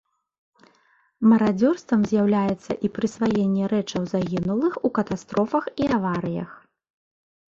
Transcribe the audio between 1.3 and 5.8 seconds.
Марадзёрствам з'яўляецца і прысваенне рэчаў загінулых у катастрофах